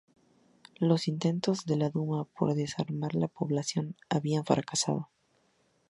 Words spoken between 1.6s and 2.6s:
de la Duma de